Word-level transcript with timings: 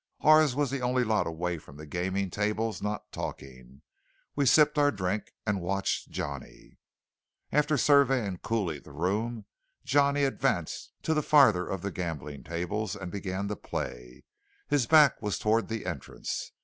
Ours 0.21 0.55
was 0.55 0.71
the 0.71 0.81
only 0.81 1.03
lot 1.03 1.27
away 1.27 1.59
from 1.59 1.77
the 1.77 1.85
gaming 1.85 2.31
tables 2.31 2.81
not 2.81 3.11
talking. 3.11 3.83
We 4.35 4.47
sipped 4.47 4.79
our 4.79 4.89
drink 4.89 5.33
and 5.45 5.61
watched 5.61 6.09
Johnny. 6.09 6.79
After 7.51 7.77
surveying 7.77 8.39
coolly 8.39 8.79
the 8.79 8.93
room, 8.93 9.45
Johnny 9.85 10.23
advanced 10.23 10.91
to 11.03 11.13
the 11.13 11.21
farther 11.21 11.67
of 11.67 11.83
the 11.83 11.91
gambling 11.91 12.43
tables, 12.43 12.95
and 12.95 13.11
began 13.11 13.47
to 13.49 13.55
play. 13.55 14.23
His 14.67 14.87
back 14.87 15.21
was 15.21 15.37
toward 15.37 15.67
the 15.67 15.85
entrance. 15.85 16.51